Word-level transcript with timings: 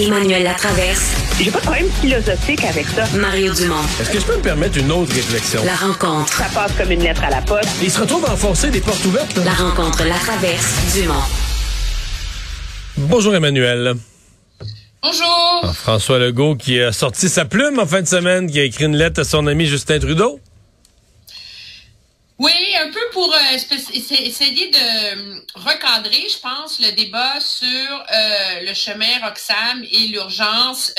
Emmanuel 0.00 0.44
Latraverse. 0.44 1.14
J'ai 1.38 1.50
pas 1.50 1.58
de 1.58 1.64
problème 1.64 1.90
philosophique 2.00 2.64
avec 2.64 2.86
ça. 2.88 3.04
Mario 3.18 3.52
Dumont. 3.52 3.82
Est-ce 4.00 4.10
que 4.10 4.18
je 4.18 4.24
peux 4.24 4.36
me 4.36 4.42
permettre 4.42 4.78
une 4.78 4.90
autre 4.90 5.12
réflexion? 5.14 5.62
La 5.64 5.74
rencontre. 5.74 6.32
Ça 6.32 6.46
passe 6.54 6.72
comme 6.72 6.90
une 6.90 7.02
lettre 7.02 7.22
à 7.22 7.28
la 7.28 7.42
poste. 7.42 7.68
Il 7.82 7.90
se 7.90 8.00
retrouve 8.00 8.24
à 8.24 8.32
enfoncer 8.32 8.70
des 8.70 8.80
portes 8.80 9.04
ouvertes. 9.04 9.36
La 9.44 9.52
rencontre, 9.52 10.02
la 10.04 10.14
traverse, 10.14 10.94
Dumont. 10.94 11.14
Bonjour 12.96 13.34
Emmanuel. 13.34 13.94
Bonjour. 15.02 15.60
Ah, 15.64 15.72
François 15.74 16.18
Legault 16.18 16.56
qui 16.56 16.80
a 16.80 16.92
sorti 16.92 17.28
sa 17.28 17.44
plume 17.44 17.78
en 17.78 17.86
fin 17.86 18.00
de 18.00 18.08
semaine, 18.08 18.50
qui 18.50 18.58
a 18.58 18.64
écrit 18.64 18.84
une 18.84 18.96
lettre 18.96 19.20
à 19.20 19.24
son 19.24 19.46
ami 19.46 19.66
Justin 19.66 19.98
Trudeau. 19.98 20.40
Pour 23.12 23.34
euh, 23.34 23.38
essayer 23.92 24.70
de 24.70 24.76
euh, 24.76 25.40
recadrer, 25.54 26.28
je 26.28 26.38
pense, 26.38 26.78
le 26.80 26.92
débat 26.92 27.40
sur 27.40 27.66
euh, 27.66 28.60
le 28.60 28.74
chemin 28.74 29.18
Roxham 29.22 29.84
et 29.90 30.08
l'urgence 30.08 30.92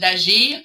d'agir. 0.00 0.58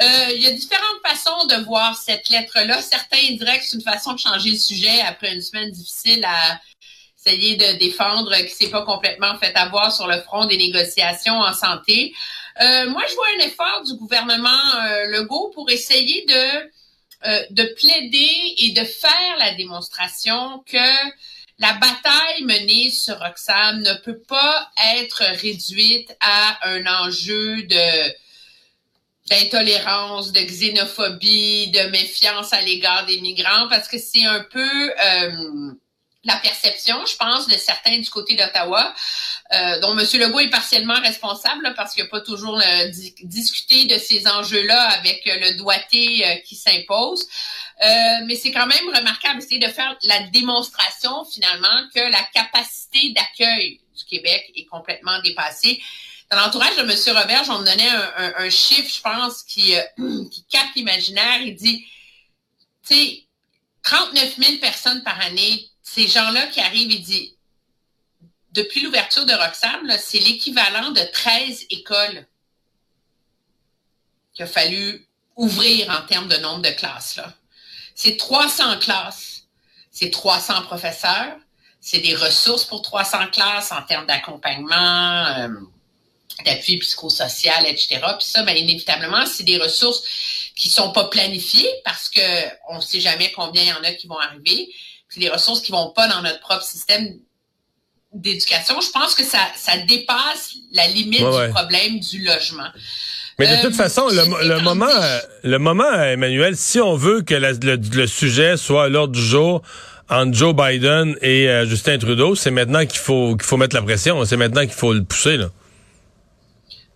Il 0.00 0.42
y 0.42 0.46
a 0.46 0.50
différentes 0.50 1.00
façons 1.06 1.46
de 1.46 1.64
voir 1.64 1.96
cette 1.96 2.28
lettre-là. 2.28 2.82
Certains 2.82 3.34
diraient 3.36 3.58
que 3.58 3.64
c'est 3.64 3.76
une 3.76 3.82
façon 3.82 4.12
de 4.14 4.18
changer 4.18 4.50
le 4.50 4.58
sujet 4.58 5.00
après 5.06 5.32
une 5.32 5.40
semaine 5.40 5.70
difficile 5.70 6.24
à 6.24 6.60
essayer 7.24 7.56
de 7.56 7.78
défendre 7.78 8.34
qui 8.38 8.50
s'est 8.50 8.70
pas 8.70 8.82
complètement 8.82 9.38
fait 9.38 9.54
avoir 9.54 9.94
sur 9.94 10.08
le 10.08 10.20
front 10.22 10.46
des 10.46 10.56
négociations 10.56 11.38
en 11.38 11.54
santé. 11.54 12.12
Moi, 12.60 13.02
je 13.08 13.14
vois 13.14 13.26
un 13.38 13.46
effort 13.46 13.82
du 13.84 13.94
gouvernement 13.94 14.50
Legault 15.10 15.52
pour 15.54 15.70
essayer 15.70 16.24
de 16.26 16.70
euh, 17.26 17.42
de 17.50 17.64
plaider 17.64 18.54
et 18.58 18.72
de 18.72 18.84
faire 18.84 19.36
la 19.38 19.54
démonstration 19.54 20.62
que 20.66 21.10
la 21.58 21.72
bataille 21.74 22.42
menée 22.42 22.90
sur 22.90 23.18
Roxham 23.18 23.80
ne 23.80 23.94
peut 24.04 24.20
pas 24.28 24.70
être 24.96 25.22
réduite 25.40 26.14
à 26.20 26.68
un 26.68 26.84
enjeu 26.86 27.62
d'intolérance, 29.30 30.32
de 30.32 30.40
xénophobie, 30.40 31.70
de 31.70 31.90
méfiance 31.90 32.52
à 32.52 32.60
l'égard 32.60 33.06
des 33.06 33.20
migrants, 33.20 33.68
parce 33.68 33.88
que 33.88 33.98
c'est 33.98 34.24
un 34.24 34.44
peu 34.50 34.90
euh, 34.90 35.72
la 36.24 36.36
perception, 36.36 37.04
je 37.06 37.16
pense, 37.16 37.46
de 37.48 37.56
certains 37.56 37.98
du 37.98 38.08
côté 38.08 38.34
d'Ottawa, 38.34 38.94
euh, 39.52 39.80
dont 39.80 39.96
M. 39.96 40.06
Legault 40.14 40.40
est 40.40 40.50
partiellement 40.50 40.98
responsable, 41.00 41.62
là, 41.62 41.72
parce 41.76 41.94
qu'il 41.94 42.02
n'a 42.02 42.08
pas 42.08 42.22
toujours 42.22 42.58
euh, 42.58 42.88
di- 42.88 43.14
discuté 43.22 43.84
de 43.84 43.98
ces 43.98 44.26
enjeux-là 44.26 44.82
avec 44.92 45.26
euh, 45.26 45.38
le 45.40 45.56
doigté 45.56 46.26
euh, 46.26 46.36
qui 46.46 46.56
s'impose. 46.56 47.26
Euh, 47.82 47.86
mais 48.26 48.36
c'est 48.36 48.52
quand 48.52 48.66
même 48.66 48.88
remarquable, 48.94 49.42
c'est 49.42 49.58
de 49.58 49.68
faire 49.68 49.96
la 50.04 50.20
démonstration, 50.28 51.24
finalement, 51.26 51.88
que 51.94 52.00
la 52.00 52.22
capacité 52.32 53.12
d'accueil 53.12 53.80
du 53.96 54.04
Québec 54.04 54.50
est 54.56 54.64
complètement 54.64 55.20
dépassée. 55.20 55.82
Dans 56.30 56.38
l'entourage 56.38 56.76
de 56.76 56.82
M. 56.82 57.16
Roberge, 57.16 57.50
on 57.50 57.58
me 57.58 57.66
donnait 57.66 57.90
un, 58.38 58.48
chiffre, 58.50 58.90
je 58.92 59.00
pense, 59.02 59.42
qui, 59.42 59.74
qui 60.30 60.44
capte 60.50 60.74
l'imaginaire. 60.74 61.42
Il 61.42 61.54
dit, 61.54 61.84
tu 62.86 62.94
sais, 62.94 63.24
39 63.82 64.36
000 64.38 64.58
personnes 64.58 65.02
par 65.02 65.20
année, 65.20 65.68
ces 65.94 66.08
gens-là 66.08 66.48
qui 66.48 66.60
arrivent, 66.60 66.90
il 66.90 67.02
dit, 67.02 67.36
depuis 68.50 68.80
l'ouverture 68.80 69.26
de 69.26 69.32
Roxham, 69.32 69.88
c'est 70.00 70.18
l'équivalent 70.18 70.90
de 70.90 71.00
13 71.12 71.66
écoles 71.70 72.26
qu'il 74.32 74.44
a 74.44 74.48
fallu 74.48 75.06
ouvrir 75.36 75.90
en 75.90 76.04
termes 76.06 76.26
de 76.26 76.36
nombre 76.36 76.62
de 76.62 76.70
classes. 76.70 77.20
C'est 77.94 78.16
300 78.16 78.78
classes, 78.80 79.46
c'est 79.92 80.10
300 80.10 80.62
professeurs, 80.62 81.36
c'est 81.80 82.00
des 82.00 82.16
ressources 82.16 82.64
pour 82.64 82.82
300 82.82 83.28
classes 83.28 83.70
en 83.70 83.82
termes 83.82 84.06
d'accompagnement, 84.06 85.26
euh, 85.26 85.48
d'appui 86.44 86.78
psychosocial, 86.78 87.66
etc. 87.68 88.00
Puis 88.18 88.26
ça, 88.26 88.42
bien, 88.42 88.54
inévitablement, 88.54 89.26
c'est 89.26 89.44
des 89.44 89.58
ressources 89.58 90.02
qui 90.56 90.68
sont 90.70 90.90
pas 90.90 91.04
planifiées 91.04 91.70
parce 91.84 92.08
que 92.08 92.20
on 92.68 92.80
sait 92.80 93.00
jamais 93.00 93.30
combien 93.30 93.62
il 93.62 93.68
y 93.68 93.72
en 93.72 93.84
a 93.84 93.92
qui 93.92 94.08
vont 94.08 94.18
arriver. 94.18 94.74
Des 95.16 95.28
ressources 95.28 95.60
qui 95.60 95.72
vont 95.72 95.90
pas 95.90 96.08
dans 96.08 96.22
notre 96.22 96.40
propre 96.40 96.62
système 96.64 97.14
d'éducation. 98.12 98.80
Je 98.80 98.90
pense 98.90 99.14
que 99.14 99.24
ça, 99.24 99.38
ça 99.56 99.76
dépasse 99.78 100.54
la 100.72 100.86
limite 100.88 101.20
Ouais, 101.20 101.36
ouais. 101.36 101.46
du 101.48 101.52
problème 101.52 102.00
du 102.00 102.22
logement. 102.24 102.68
Mais 103.38 103.48
de 103.48 103.52
Euh, 103.54 103.62
toute 103.62 103.74
façon, 103.74 104.06
le, 104.08 104.60
moment, 104.62 104.86
euh, 104.88 105.18
le 105.42 105.58
moment, 105.58 105.84
euh, 105.92 106.12
Emmanuel, 106.12 106.56
si 106.56 106.80
on 106.80 106.94
veut 106.94 107.22
que 107.22 107.34
la- 107.34 107.52
le, 107.52 107.74
le 107.76 108.06
sujet 108.06 108.56
soit 108.56 108.84
à 108.84 108.88
l'ordre 108.88 109.12
du 109.14 109.22
jour 109.24 109.62
entre 110.08 110.32
Joe 110.34 110.54
Biden 110.54 111.16
et 111.22 111.48
euh, 111.48 111.66
Justin 111.66 111.98
Trudeau, 111.98 112.36
c'est 112.36 112.52
maintenant 112.52 112.86
qu'il 112.86 113.00
faut 113.00 113.34
qu'il 113.36 113.42
faut 113.46 113.56
mettre 113.56 113.74
la 113.74 113.82
pression. 113.82 114.24
C'est 114.24 114.36
maintenant 114.36 114.60
qu'il 114.62 114.70
faut 114.74 114.92
le 114.92 115.02
pousser. 115.02 115.36
Là. 115.36 115.46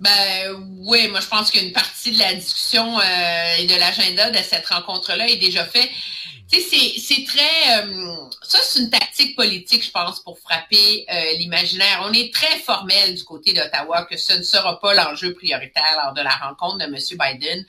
Ben 0.00 0.54
oui, 0.86 1.08
moi 1.08 1.18
je 1.20 1.26
pense 1.26 1.50
qu'une 1.50 1.72
partie 1.72 2.12
de 2.12 2.18
la 2.20 2.34
discussion 2.34 3.00
euh, 3.00 3.56
et 3.58 3.66
de 3.66 3.74
l'agenda 3.74 4.30
de 4.30 4.38
cette 4.48 4.66
rencontre-là 4.68 5.28
est 5.28 5.38
déjà 5.38 5.64
fait. 5.64 5.90
Tu 6.50 6.60
sais, 6.62 6.98
c'est- 6.98 7.26
très... 7.26 7.82
euh, 7.84 8.14
ça, 8.42 8.58
c'est 8.62 8.80
une 8.80 8.90
tactique 8.90 9.36
politique, 9.36 9.84
je 9.84 9.90
pense, 9.90 10.20
pour 10.20 10.38
frapper 10.38 11.04
euh, 11.10 11.32
l'imaginaire. 11.34 12.02
On 12.08 12.12
est 12.12 12.32
très 12.32 12.58
formel 12.60 13.14
du 13.14 13.22
côté 13.24 13.52
d'Ottawa 13.52 14.04
que 14.04 14.16
ce 14.16 14.32
ne 14.32 14.42
sera 14.42 14.80
pas 14.80 14.94
l'enjeu 14.94 15.34
prioritaire 15.34 16.00
lors 16.02 16.14
de 16.14 16.22
la 16.22 16.30
rencontre 16.30 16.78
de 16.78 16.84
M. 16.84 16.96
Biden. 16.96 17.66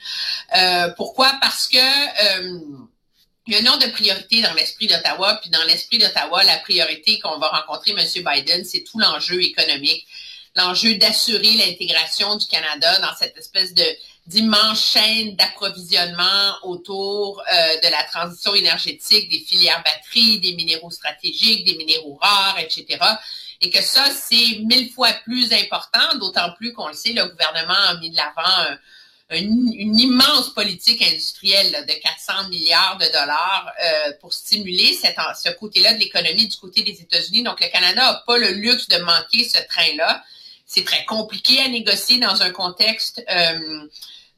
Euh, 0.57 0.89
pourquoi? 0.95 1.34
Parce 1.41 1.68
que... 1.68 1.78
euh, 1.78 2.59
il 3.47 3.53
y 3.53 3.57
a 3.57 3.62
un 3.62 3.63
nombre 3.63 3.84
de 3.84 3.91
priorités 3.91 4.44
dans 4.44 4.53
l'esprit 4.53 4.85
d'Ottawa, 4.85 5.39
puis 5.41 5.50
dans 5.50 5.63
l'esprit 5.63 5.97
d'Ottawa, 5.97 6.44
la 6.44 6.57
priorité 6.57 7.19
qu'on 7.19 7.39
va 7.39 7.47
rencontrer 7.47 7.91
M. 7.97 7.97
Biden, 8.23 8.63
c'est 8.63 8.84
tout 8.84 9.00
l'enjeu 9.00 9.41
économique 9.41 10.06
l'enjeu 10.56 10.95
d'assurer 10.95 11.51
l'intégration 11.53 12.35
du 12.35 12.45
Canada 12.47 13.00
dans 13.00 13.16
cette 13.18 13.38
espèce 13.38 13.73
de 13.73 13.84
d'immense 14.29 14.91
chaîne 14.94 15.35
d'approvisionnement 15.35 16.53
autour 16.63 17.41
euh, 17.41 17.79
de 17.84 17.90
la 17.90 18.03
transition 18.03 18.53
énergétique, 18.53 19.29
des 19.29 19.40
filières 19.40 19.84
batteries, 19.84 20.40
des 20.40 20.53
minéraux 20.53 20.91
stratégiques, 20.91 21.66
des 21.66 21.75
minéraux 21.75 22.17
rares, 22.22 22.59
etc. 22.59 22.85
Et 23.62 23.69
que 23.72 23.81
ça, 23.81 24.06
c'est 24.12 24.59
mille 24.63 24.91
fois 24.91 25.12
plus 25.25 25.51
important, 25.51 26.18
d'autant 26.19 26.51
plus 26.57 26.73
qu'on 26.73 26.88
le 26.88 26.94
sait, 26.94 27.13
le 27.13 27.25
gouvernement 27.25 27.73
a 27.73 27.95
mis 27.95 28.12
de 28.12 28.16
l'avant 28.16 28.72
un- 28.72 28.78
une, 29.31 29.97
immense 30.00 30.53
politique 30.53 31.01
industrielle 31.01 31.72
là, 31.72 31.84
de 31.84 31.94
400 31.94 32.50
milliards 32.50 32.97
de 32.97 33.06
dollars 33.06 33.72
euh, 33.84 34.12
pour 34.22 34.34
stimuler 34.34 34.94
ce 34.94 35.51
côté-là 35.51 35.94
de 35.94 36.00
l'économie 36.00 36.47
du 36.47 36.57
côté 36.57 36.81
des 36.81 37.00
États-Unis. 37.01 37.44
Donc, 37.44 37.62
le 37.62 37.68
Canada 37.68 38.01
n'a 38.01 38.23
pas 38.25 38.38
le 38.38 38.51
luxe 38.51 38.88
de 38.88 38.97
manquer 38.97 39.47
ce 39.47 39.59
train-là. 39.68 40.23
C'est 40.66 40.84
très 40.84 41.06
compliqué 41.06 41.59
à 41.62 41.68
négocier 41.68 42.19
dans 42.19 42.41
un 42.41 42.50
contexte 42.51 43.23
euh, 43.29 43.88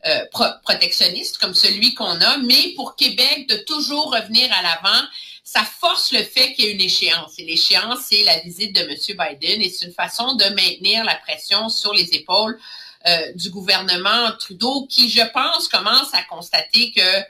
euh, 0.05 0.25
pro- 0.31 0.45
protectionniste 0.63 1.37
comme 1.37 1.53
celui 1.53 1.93
qu'on 1.93 2.19
a, 2.21 2.37
mais 2.37 2.73
pour 2.75 2.95
Québec, 2.95 3.47
de 3.47 3.57
toujours 3.57 4.13
revenir 4.13 4.51
à 4.51 4.61
l'avant, 4.61 5.01
ça 5.43 5.63
force 5.63 6.11
le 6.13 6.23
fait 6.23 6.53
qu'il 6.53 6.65
y 6.65 6.67
ait 6.69 6.71
une 6.71 6.81
échéance. 6.81 7.33
Et 7.37 7.45
l'échéance, 7.45 7.99
c'est 8.09 8.23
la 8.23 8.39
visite 8.39 8.73
de 8.73 8.81
M. 8.81 8.95
Biden 8.97 9.61
et 9.61 9.69
c'est 9.69 9.85
une 9.85 9.93
façon 9.93 10.35
de 10.35 10.45
maintenir 10.45 11.03
la 11.03 11.15
pression 11.15 11.67
sur 11.69 11.93
les 11.93 12.13
épaules 12.13 12.59
euh, 13.07 13.33
du 13.33 13.49
gouvernement 13.49 14.31
Trudeau 14.39 14.85
qui, 14.87 15.09
je 15.09 15.23
pense, 15.33 15.67
commence 15.67 16.13
à 16.13 16.23
constater 16.23 16.91
que 16.93 17.23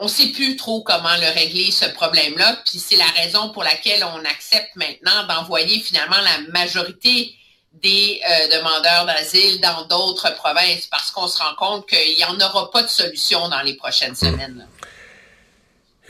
on 0.00 0.04
ne 0.04 0.08
sait 0.08 0.28
plus 0.28 0.54
trop 0.54 0.82
comment 0.82 1.16
le 1.16 1.32
régler, 1.34 1.72
ce 1.72 1.86
problème-là. 1.86 2.62
Puis 2.66 2.78
c'est 2.78 2.96
la 2.96 3.06
raison 3.06 3.50
pour 3.50 3.64
laquelle 3.64 4.04
on 4.04 4.24
accepte 4.24 4.76
maintenant 4.76 5.26
d'envoyer 5.26 5.80
finalement 5.80 6.20
la 6.20 6.38
majorité 6.52 7.34
des 7.82 8.20
euh, 8.28 8.58
demandeurs 8.58 9.06
d'asile 9.06 9.60
dans 9.60 9.86
d'autres 9.86 10.34
provinces 10.34 10.86
parce 10.86 11.10
qu'on 11.10 11.28
se 11.28 11.38
rend 11.38 11.54
compte 11.56 11.88
qu'il 11.88 12.16
n'y 12.16 12.24
en 12.24 12.38
aura 12.40 12.70
pas 12.70 12.82
de 12.82 12.88
solution 12.88 13.48
dans 13.48 13.62
les 13.62 13.74
prochaines 13.74 14.14
semaines. 14.14 14.58
là. 14.58 14.64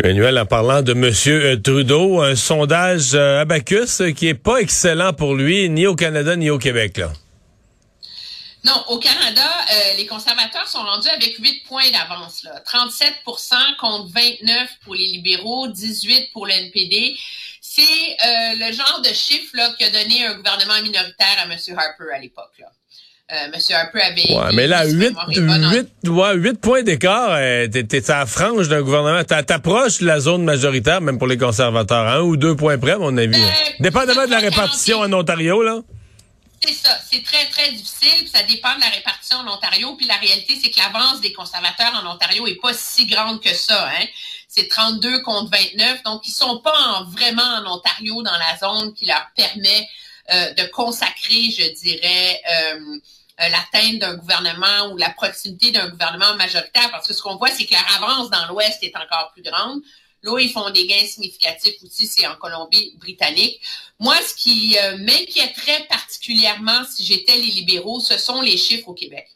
Emmanuel, 0.00 0.38
en 0.38 0.46
parlant 0.46 0.82
de 0.82 0.92
M. 0.92 1.60
Trudeau, 1.60 2.20
un 2.22 2.36
sondage 2.36 3.14
euh, 3.14 3.40
Abacus 3.40 4.00
euh, 4.00 4.12
qui 4.12 4.28
est 4.28 4.34
pas 4.34 4.58
excellent 4.58 5.12
pour 5.12 5.34
lui, 5.34 5.68
ni 5.68 5.88
au 5.88 5.96
Canada 5.96 6.36
ni 6.36 6.50
au 6.50 6.58
Québec. 6.58 6.98
Là. 6.98 7.12
Non, 8.64 8.84
au 8.90 8.98
Canada, 9.00 9.42
euh, 9.42 9.96
les 9.96 10.06
conservateurs 10.06 10.68
sont 10.68 10.84
rendus 10.84 11.08
avec 11.08 11.36
8 11.38 11.64
points 11.66 11.90
d'avance. 11.90 12.44
là. 12.44 12.62
37% 12.64 13.54
contre 13.80 14.12
29 14.12 14.68
pour 14.84 14.94
les 14.94 15.08
libéraux, 15.08 15.66
18 15.66 16.30
pour 16.32 16.46
le 16.46 16.52
NPD. 16.52 17.16
C'est 17.78 18.26
euh, 18.26 18.66
le 18.68 18.72
genre 18.72 19.00
de 19.02 19.08
chiffre 19.14 19.50
là, 19.54 19.70
qu'a 19.78 19.90
donné 19.90 20.26
un 20.26 20.34
gouvernement 20.34 20.82
minoritaire 20.82 21.36
à 21.38 21.44
M. 21.44 21.56
Harper 21.76 22.12
à 22.14 22.18
l'époque. 22.18 22.50
Euh, 23.30 23.34
M. 23.52 23.52
Harper 23.70 24.00
avait... 24.00 24.34
Ouais, 24.34 24.52
mais 24.54 24.66
là, 24.66 24.86
si 24.88 24.94
ma 24.94 25.04
8, 25.04 25.08
mémoire 25.10 25.30
est 25.30 25.40
bonne, 25.40 25.64
en- 25.64 26.16
ouais, 26.18 26.34
huit 26.36 26.60
points 26.60 26.82
d'écart, 26.82 27.28
euh, 27.32 27.68
t'es, 27.68 27.84
t'es 27.84 28.10
à 28.10 28.20
la 28.20 28.26
frange 28.26 28.68
d'un 28.68 28.80
gouvernement. 28.82 29.22
T'a- 29.22 29.42
T'approches 29.42 29.98
de 29.98 30.06
la 30.06 30.18
zone 30.18 30.44
majoritaire, 30.44 31.00
même 31.02 31.18
pour 31.18 31.26
les 31.28 31.36
conservateurs. 31.36 32.06
Un 32.08 32.20
ou 32.22 32.36
deux 32.36 32.56
points 32.56 32.78
près, 32.78 32.92
à 32.92 32.98
mon 32.98 33.16
avis. 33.18 33.32
Ben, 33.32 33.52
Dépendamment 33.80 34.24
de 34.24 34.30
la 34.30 34.38
répartition 34.38 35.00
en 35.00 35.12
Ontario, 35.12 35.62
là. 35.62 35.80
C'est 36.62 36.72
ça. 36.74 36.98
C'est 37.08 37.22
très, 37.22 37.46
très 37.48 37.70
difficile. 37.72 38.18
puis 38.18 38.28
ça 38.28 38.42
dépend 38.42 38.74
de 38.74 38.80
la 38.80 38.88
répartition 38.88 39.38
en 39.38 39.48
Ontario. 39.48 39.94
Puis 39.96 40.06
la 40.06 40.16
réalité, 40.16 40.58
c'est 40.60 40.70
que 40.70 40.78
l'avance 40.78 41.20
des 41.20 41.32
conservateurs 41.32 41.94
en 42.02 42.14
Ontario 42.14 42.46
est 42.46 42.56
pas 42.60 42.74
si 42.74 43.06
grande 43.06 43.40
que 43.40 43.54
ça. 43.54 43.88
Hein. 43.90 44.04
C'est 44.48 44.68
32 44.68 45.22
contre 45.22 45.50
29. 45.50 46.02
Donc, 46.02 46.26
ils 46.26 46.32
sont 46.32 46.58
pas 46.58 46.76
en- 46.76 47.04
vraiment 47.04 47.42
en 47.42 47.76
Ontario 47.76 48.22
dans 48.22 48.36
la 48.36 48.56
zone 48.58 48.92
qui 48.94 49.06
leur 49.06 49.26
permet 49.36 49.88
de 50.30 50.64
consacrer, 50.70 51.50
je 51.50 51.72
dirais, 51.80 52.42
l'atteinte 53.38 53.98
d'un 54.00 54.14
gouvernement 54.16 54.88
ou 54.90 54.96
la 54.98 55.08
proximité 55.10 55.70
d'un 55.70 55.88
gouvernement 55.88 56.34
majoritaire, 56.34 56.90
parce 56.90 57.06
que 57.06 57.14
ce 57.14 57.22
qu'on 57.22 57.36
voit, 57.36 57.48
c'est 57.50 57.64
que 57.64 57.72
la 57.72 57.80
avance 57.96 58.28
dans 58.28 58.46
l'Ouest 58.48 58.78
est 58.82 58.94
encore 58.96 59.30
plus 59.32 59.42
grande. 59.42 59.80
Là, 60.22 60.38
ils 60.40 60.50
font 60.50 60.70
des 60.70 60.86
gains 60.86 61.06
significatifs 61.06 61.76
aussi, 61.82 62.06
c'est 62.06 62.26
en 62.26 62.34
Colombie-Britannique. 62.36 63.60
Moi, 64.00 64.16
ce 64.22 64.34
qui 64.34 64.76
m'inquiéterait 64.98 65.86
particulièrement 65.88 66.84
si 66.90 67.04
j'étais 67.04 67.36
les 67.36 67.52
libéraux, 67.52 68.00
ce 68.00 68.18
sont 68.18 68.40
les 68.40 68.56
chiffres 68.56 68.88
au 68.88 68.94
Québec. 68.94 69.28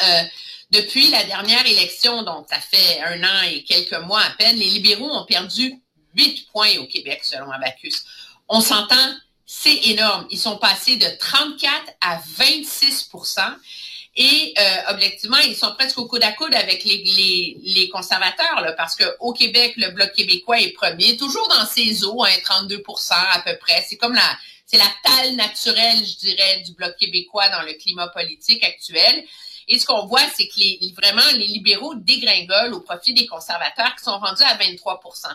Euh, 0.00 0.22
depuis 0.70 1.10
la 1.10 1.24
dernière 1.24 1.66
élection, 1.66 2.22
donc 2.22 2.46
ça 2.48 2.58
fait 2.58 3.00
un 3.02 3.22
an 3.22 3.42
et 3.42 3.62
quelques 3.62 3.92
mois 3.92 4.22
à 4.22 4.30
peine, 4.30 4.56
les 4.56 4.70
libéraux 4.70 5.10
ont 5.10 5.26
perdu 5.26 5.74
8 6.14 6.48
points 6.50 6.78
au 6.78 6.86
Québec, 6.86 7.20
selon 7.24 7.50
Abacus. 7.50 8.04
On 8.48 8.60
s'entend, 8.60 9.14
c'est 9.44 9.76
énorme. 9.88 10.26
Ils 10.30 10.38
sont 10.38 10.56
passés 10.56 10.96
de 10.96 11.06
34 11.18 11.70
à 12.00 12.22
26 12.38 13.10
et 14.14 14.52
euh, 14.58 14.90
objectivement, 14.90 15.38
ils 15.38 15.56
sont 15.56 15.74
presque 15.74 15.96
au 15.98 16.06
coude 16.06 16.22
à 16.22 16.32
coude 16.32 16.54
avec 16.54 16.84
les, 16.84 17.88
conservateurs, 17.90 18.60
là, 18.60 18.72
parce 18.72 18.94
qu'au 18.94 19.32
Québec, 19.32 19.74
le 19.76 19.90
Bloc 19.90 20.12
québécois 20.12 20.60
est 20.60 20.72
premier, 20.72 21.16
toujours 21.16 21.48
dans 21.48 21.64
ses 21.64 22.04
eaux, 22.04 22.22
hein, 22.22 22.30
32% 22.44 23.12
à 23.12 23.40
peu 23.40 23.56
près. 23.58 23.84
C'est 23.88 23.96
comme 23.96 24.14
la 24.14 24.38
c'est 24.66 24.78
la 24.78 24.90
talle 25.04 25.36
naturelle, 25.36 25.98
je 25.98 26.16
dirais, 26.16 26.62
du 26.64 26.72
Bloc 26.72 26.96
québécois 26.96 27.48
dans 27.50 27.60
le 27.60 27.74
climat 27.74 28.08
politique 28.08 28.64
actuel. 28.64 29.24
Et 29.68 29.78
ce 29.78 29.84
qu'on 29.84 30.06
voit, 30.06 30.22
c'est 30.34 30.48
que 30.48 30.58
les, 30.58 30.94
vraiment, 30.96 31.22
les 31.34 31.46
libéraux 31.46 31.94
dégringolent 31.94 32.72
au 32.72 32.80
profit 32.80 33.12
des 33.12 33.26
conservateurs 33.26 33.94
qui 33.96 34.04
sont 34.04 34.18
rendus 34.18 34.42
à 34.42 34.56
23% 34.56 35.28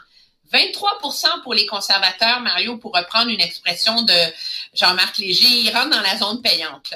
23% 0.52 1.44
pour 1.44 1.54
les 1.54 1.66
conservateurs, 1.66 2.40
Mario, 2.40 2.78
pour 2.78 2.96
reprendre 2.96 3.30
une 3.30 3.42
expression 3.42 4.02
de 4.04 4.14
Jean-Marc 4.74 5.18
Léger, 5.18 5.46
ils 5.46 5.72
rentrent 5.72 5.90
dans 5.90 6.02
la 6.02 6.18
zone 6.18 6.42
payante. 6.42 6.94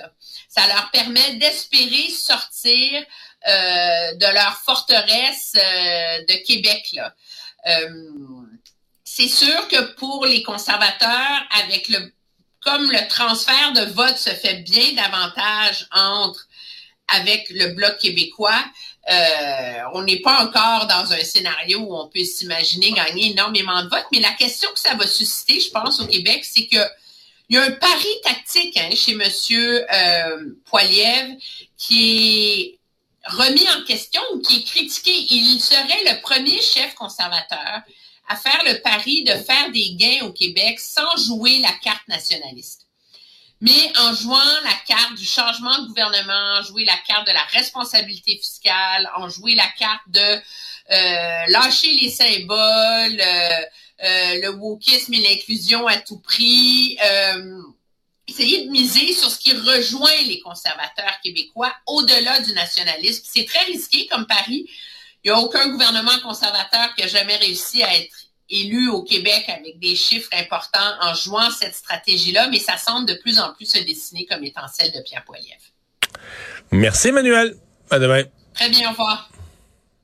Ça 0.54 0.68
leur 0.68 0.92
permet 0.92 1.36
d'espérer 1.36 2.10
sortir 2.10 3.02
euh, 3.48 4.14
de 4.16 4.34
leur 4.34 4.58
forteresse 4.66 5.54
euh, 5.56 6.26
de 6.26 6.46
Québec. 6.46 7.00
Euh, 7.68 7.90
c'est 9.06 9.30
sûr 9.30 9.68
que 9.70 9.94
pour 9.96 10.26
les 10.26 10.44
conservateurs, 10.44 11.48
avec 11.64 11.88
le 11.88 12.12
comme 12.60 12.92
le 12.92 13.08
transfert 13.08 13.72
de 13.74 13.92
vote 13.94 14.18
se 14.18 14.30
fait 14.30 14.56
bien 14.58 14.94
davantage 14.94 15.88
entre 15.92 16.48
avec 17.08 17.50
le 17.50 17.74
Bloc 17.74 17.98
québécois, 17.98 18.64
euh, 19.10 19.80
on 19.94 20.04
n'est 20.04 20.20
pas 20.20 20.44
encore 20.44 20.86
dans 20.88 21.12
un 21.12 21.24
scénario 21.24 21.80
où 21.80 21.96
on 21.96 22.08
peut 22.08 22.24
s'imaginer 22.24 22.92
gagner 22.92 23.32
énormément 23.32 23.84
de 23.84 23.90
votes, 23.90 24.06
mais 24.12 24.20
la 24.20 24.34
question 24.34 24.70
que 24.72 24.80
ça 24.80 24.96
va 24.96 25.08
susciter, 25.08 25.60
je 25.60 25.72
pense, 25.72 26.00
au 26.00 26.08
Québec, 26.08 26.46
c'est 26.46 26.68
que 26.68 26.78
il 27.52 27.56
y 27.56 27.58
a 27.58 27.64
un 27.66 27.72
pari 27.72 28.08
tactique 28.24 28.78
hein, 28.78 28.96
chez 28.96 29.14
Monsieur 29.14 29.86
euh, 29.94 30.56
Poiliev 30.64 31.36
qui 31.78 32.80
est 33.28 33.30
remis 33.30 33.68
en 33.78 33.84
question 33.84 34.22
ou 34.34 34.40
qui 34.40 34.60
est 34.60 34.64
critiqué. 34.64 35.12
Il 35.12 35.60
serait 35.60 36.14
le 36.14 36.22
premier 36.22 36.62
chef 36.62 36.96
conservateur 36.96 37.82
à 38.30 38.38
faire 38.38 38.64
le 38.66 38.82
pari 38.82 39.26
de 39.26 39.34
faire 39.34 39.70
des 39.74 39.96
gains 39.96 40.26
au 40.28 40.32
Québec 40.32 40.80
sans 40.80 41.18
jouer 41.28 41.60
la 41.60 41.74
carte 41.84 42.08
nationaliste 42.08 42.88
mais 43.62 43.94
en 44.00 44.14
jouant 44.16 44.40
la 44.64 44.74
carte 44.88 45.14
du 45.16 45.26
changement 45.26 45.78
de 45.84 45.88
gouvernement, 45.88 46.60
en 46.60 46.64
jouer 46.64 46.84
la 46.84 46.98
carte 47.08 47.28
de 47.28 47.32
la 47.32 47.44
responsabilité 47.44 48.36
fiscale, 48.38 49.08
en 49.16 49.30
jouer 49.30 49.54
la 49.54 49.68
carte 49.78 50.02
de 50.08 50.20
euh, 50.20 51.46
lâcher 51.48 51.92
les 52.02 52.10
symboles, 52.10 53.22
euh, 53.22 53.62
le 54.02 54.50
wokisme 54.50 55.14
et 55.14 55.22
l'inclusion 55.22 55.88
à 55.88 55.98
tout 55.98 56.20
prix, 56.20 56.98
essayer 58.28 58.66
de 58.66 58.72
miser 58.72 59.14
sur 59.14 59.30
ce 59.30 59.38
qui 59.40 59.54
rejoint 59.54 60.22
les 60.26 60.40
conservateurs 60.40 61.20
québécois 61.24 61.74
au-delà 61.88 62.40
du 62.40 62.54
nationalisme. 62.54 63.24
C'est 63.26 63.46
très 63.46 63.64
risqué 63.66 64.08
comme 64.08 64.26
pari. 64.26 64.70
Il 65.24 65.32
n'y 65.32 65.38
a 65.38 65.40
aucun 65.40 65.70
gouvernement 65.70 66.20
conservateur 66.24 66.96
qui 66.96 67.04
a 67.04 67.08
jamais 67.08 67.36
réussi 67.36 67.84
à 67.84 67.96
être 67.96 68.16
élu 68.50 68.90
au 68.90 69.04
Québec 69.04 69.46
avec 69.48 69.80
des 69.80 69.96
chiffres 69.96 70.30
importants 70.34 70.80
en 71.02 71.14
jouant 71.14 71.50
cette 71.52 71.76
stratégie-là, 71.76 72.48
mais 72.50 72.60
ça 72.60 72.78
semble 72.78 73.08
de 73.08 73.14
plus 73.14 73.40
en 73.40 73.54
plus 73.54 73.66
se 73.66 73.80
dessiner 73.80 74.26
comme 74.26 74.44
étant 74.44 74.68
celle 74.68 74.92
de 74.92 75.00
Pierre 75.02 75.24
Poilievre. 75.24 75.62
Merci, 76.72 77.10
Emmanuel. 77.10 77.56
À 77.90 78.00
demain. 78.00 78.24
Très 78.54 78.70
bien, 78.70 78.90
au 78.90 78.92
revoir. 78.92 79.30